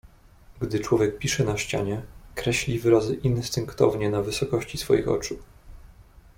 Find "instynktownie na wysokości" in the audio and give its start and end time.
3.15-4.77